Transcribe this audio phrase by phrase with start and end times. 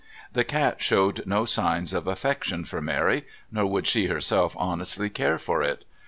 [0.33, 5.37] The cat showed no signs of affection for Mary, nor could she herself honestly care
[5.37, 5.85] for it.